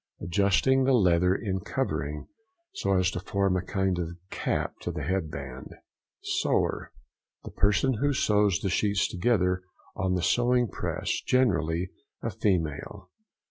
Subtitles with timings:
[0.19, 2.25] —Adjusting the leather in covering
[2.73, 5.75] so as to form a kind of cap to the head band.
[6.23, 9.61] SEWER.—The person who sews the sheets together
[9.95, 11.91] on the sewing press—generally
[12.23, 13.11] a female.